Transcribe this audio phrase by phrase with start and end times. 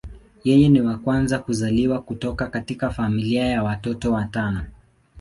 [0.43, 4.65] Yeye ni wa kwanza kuzaliwa kutoka katika familia ya watoto watano.